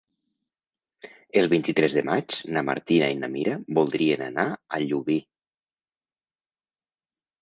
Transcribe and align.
El 1.41 1.49
vint-i-tres 1.51 1.97
de 1.97 2.03
maig 2.09 2.37
na 2.57 2.63
Martina 2.69 3.09
i 3.17 3.19
na 3.25 3.29
Mira 3.35 3.59
voldrien 3.81 4.25
anar 4.31 4.47
a 4.51 4.81
Llubí. 4.85 5.19